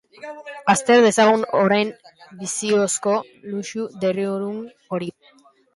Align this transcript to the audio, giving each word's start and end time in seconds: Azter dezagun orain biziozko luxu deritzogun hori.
Azter 0.73 1.03
dezagun 1.07 1.43
orain 1.59 1.93
biziozko 2.41 3.15
luxu 3.53 3.87
deritzogun 4.07 4.63
hori. 4.97 5.17